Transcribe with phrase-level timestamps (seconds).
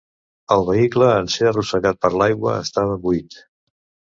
[0.55, 3.39] El vehicle, en ser arrossegat per l’aigua, estava buit.